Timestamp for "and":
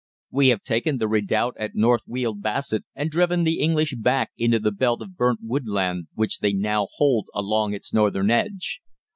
2.95-3.11